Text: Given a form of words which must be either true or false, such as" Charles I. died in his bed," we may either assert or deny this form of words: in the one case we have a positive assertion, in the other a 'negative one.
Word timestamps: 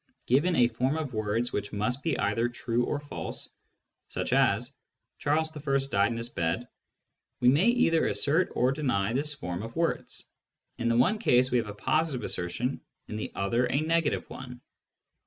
Given 0.25 0.55
a 0.55 0.67
form 0.67 0.97
of 0.97 1.13
words 1.13 1.53
which 1.53 1.71
must 1.71 2.01
be 2.01 2.17
either 2.17 2.49
true 2.49 2.85
or 2.85 2.99
false, 2.99 3.47
such 4.09 4.33
as" 4.33 4.73
Charles 5.19 5.55
I. 5.55 5.77
died 5.91 6.11
in 6.11 6.17
his 6.17 6.29
bed," 6.29 6.67
we 7.39 7.49
may 7.49 7.67
either 7.67 8.07
assert 8.07 8.49
or 8.55 8.71
deny 8.71 9.13
this 9.13 9.35
form 9.35 9.61
of 9.61 9.75
words: 9.75 10.25
in 10.79 10.89
the 10.89 10.97
one 10.97 11.19
case 11.19 11.51
we 11.51 11.59
have 11.59 11.67
a 11.69 11.75
positive 11.75 12.23
assertion, 12.23 12.81
in 13.09 13.15
the 13.15 13.31
other 13.35 13.67
a 13.67 13.79
'negative 13.79 14.27
one. 14.27 14.61